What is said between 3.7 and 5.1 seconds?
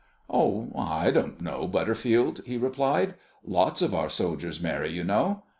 of our soldiers marry, you